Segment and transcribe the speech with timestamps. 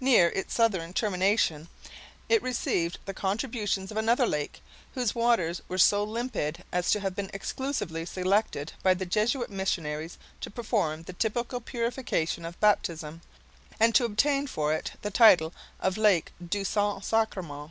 [0.00, 1.68] Near its southern termination,
[2.28, 4.60] it received the contributions of another lake,
[4.94, 10.18] whose waters were so limpid as to have been exclusively selected by the Jesuit missionaries
[10.40, 13.20] to perform the typical purification of baptism,
[13.78, 17.70] and to obtain for it the title of lake "du Saint Sacrément."